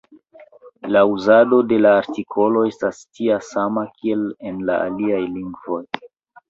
La 0.95 1.03
uzado 1.15 1.59
de 1.73 1.77
la 1.87 1.91
artikolo 1.97 2.65
estas 2.71 3.05
tia 3.19 3.39
sama, 3.51 3.87
kiel 4.01 4.27
en 4.53 4.69
la 4.73 4.81
aliaj 4.89 5.23
lingvoj. 5.39 5.85